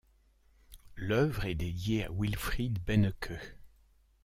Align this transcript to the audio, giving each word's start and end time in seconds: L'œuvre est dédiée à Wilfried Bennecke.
L'œuvre 0.95 1.45
est 1.45 1.53
dédiée 1.53 2.05
à 2.05 2.11
Wilfried 2.11 2.79
Bennecke. 2.83 3.33